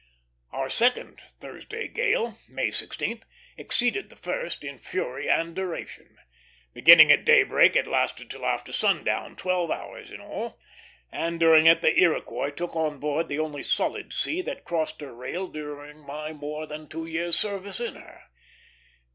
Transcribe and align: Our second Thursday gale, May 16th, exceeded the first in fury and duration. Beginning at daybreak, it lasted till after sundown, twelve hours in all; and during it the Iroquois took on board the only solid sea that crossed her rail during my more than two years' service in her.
Our 0.51 0.71
second 0.71 1.21
Thursday 1.39 1.87
gale, 1.87 2.39
May 2.47 2.69
16th, 2.69 3.21
exceeded 3.55 4.09
the 4.09 4.15
first 4.15 4.63
in 4.63 4.79
fury 4.79 5.29
and 5.29 5.55
duration. 5.55 6.17
Beginning 6.73 7.11
at 7.11 7.23
daybreak, 7.23 7.75
it 7.75 7.85
lasted 7.85 8.27
till 8.31 8.43
after 8.43 8.73
sundown, 8.73 9.35
twelve 9.35 9.69
hours 9.69 10.09
in 10.09 10.19
all; 10.19 10.57
and 11.11 11.39
during 11.39 11.67
it 11.67 11.81
the 11.83 11.95
Iroquois 11.99 12.49
took 12.49 12.75
on 12.75 12.97
board 12.99 13.27
the 13.27 13.37
only 13.37 13.61
solid 13.61 14.11
sea 14.11 14.41
that 14.41 14.63
crossed 14.65 15.01
her 15.01 15.13
rail 15.13 15.45
during 15.47 15.99
my 15.99 16.33
more 16.33 16.65
than 16.65 16.87
two 16.89 17.05
years' 17.05 17.37
service 17.37 17.79
in 17.79 17.93
her. 17.93 18.23